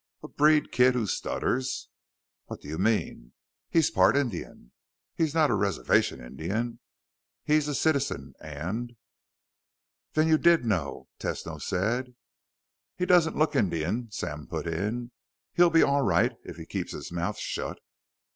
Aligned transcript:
"A 0.23 0.27
breed 0.27 0.71
kid 0.71 0.95
who 0.95 1.05
stutters?" 1.05 1.87
"What 2.45 2.59
do 2.59 2.67
you 2.67 2.79
mean?" 2.79 3.33
"He's 3.69 3.91
part 3.91 4.17
Indian." 4.17 4.71
"He's 5.13 5.35
not 5.35 5.51
a 5.51 5.55
reservation 5.55 6.19
Indian. 6.19 6.79
He's 7.43 7.67
a 7.67 7.75
citizen, 7.75 8.33
and" 8.41 8.95
"Then 10.15 10.27
you 10.27 10.39
did 10.39 10.65
know," 10.65 11.07
Tesno 11.19 11.61
said. 11.61 12.15
"He 12.97 13.05
doesn't 13.05 13.37
look 13.37 13.55
Indian," 13.55 14.09
Sam 14.09 14.47
put 14.47 14.65
in. 14.65 15.11
"He'll 15.53 15.69
be 15.69 15.83
all 15.83 16.01
right 16.01 16.31
if 16.45 16.55
he 16.57 16.65
keeps 16.65 16.93
his 16.93 17.11
mouth 17.11 17.37
shut." 17.37 17.77